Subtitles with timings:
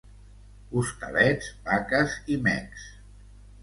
[0.81, 2.93] Hostalets, vaques i mecs.